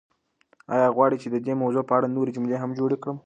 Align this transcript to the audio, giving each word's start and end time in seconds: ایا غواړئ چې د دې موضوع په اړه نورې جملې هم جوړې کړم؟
ایا 0.73 0.87
غواړئ 0.95 1.17
چې 1.23 1.27
د 1.31 1.35
دې 1.45 1.53
موضوع 1.61 1.83
په 1.87 1.93
اړه 1.97 2.13
نورې 2.15 2.31
جملې 2.35 2.57
هم 2.59 2.71
جوړې 2.79 2.97
کړم؟ 3.01 3.17